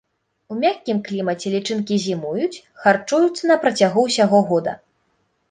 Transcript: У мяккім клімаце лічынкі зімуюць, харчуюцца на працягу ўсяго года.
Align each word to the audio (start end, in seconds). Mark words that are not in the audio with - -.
У 0.53 0.55
мяккім 0.61 1.01
клімаце 1.09 1.47
лічынкі 1.55 1.99
зімуюць, 2.07 2.63
харчуюцца 2.87 3.43
на 3.53 3.59
працягу 3.67 3.99
ўсяго 4.09 4.43
года. 4.51 4.77